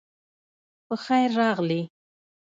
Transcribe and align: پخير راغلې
پخير 0.87 1.29
راغلې 1.39 1.81